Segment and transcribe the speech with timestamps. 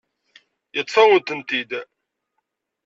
[0.75, 1.71] Yeṭṭef-awen-ten-id.